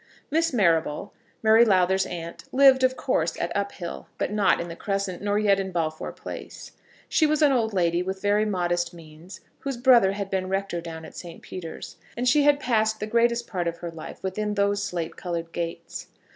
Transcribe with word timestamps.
Miss 0.31 0.51
Marrable, 0.51 1.13
Mary 1.43 1.63
Lowther's 1.63 2.07
aunt, 2.07 2.45
lived, 2.51 2.83
of 2.83 2.97
course, 2.97 3.39
at 3.39 3.55
Uphill; 3.55 4.07
but 4.17 4.31
not 4.31 4.59
in 4.59 4.67
the 4.67 4.75
Crescent, 4.75 5.21
nor 5.21 5.37
yet 5.37 5.59
in 5.59 5.71
Balfour 5.71 6.11
Place. 6.11 6.71
She 7.07 7.27
was 7.27 7.43
an 7.43 7.51
old 7.51 7.71
lady 7.71 8.01
with 8.01 8.19
very 8.19 8.43
modest 8.43 8.95
means, 8.95 9.41
whose 9.59 9.77
brother 9.77 10.13
had 10.13 10.31
been 10.31 10.49
rector 10.49 10.81
down 10.81 11.05
at 11.05 11.15
St. 11.15 11.43
Peter's, 11.43 11.97
and 12.17 12.27
she 12.27 12.41
had 12.41 12.59
passed 12.59 12.99
the 12.99 13.05
greatest 13.05 13.45
part 13.45 13.67
of 13.67 13.77
her 13.77 13.91
life 13.91 14.23
within 14.23 14.55
those 14.55 14.83
slate 14.83 15.17
coloured 15.17 15.51
gates. 15.51 16.07